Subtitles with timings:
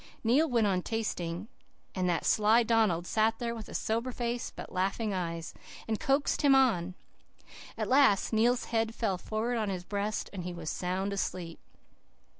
[0.23, 1.47] "Neil went on 'tasting,'
[1.93, 5.53] and that sly Donald sat there with a sober face, but laughing eyes,
[5.87, 6.95] and coaxed him on.
[7.77, 11.59] At last Neil's head fell forward on his breast, and he was sound asleep.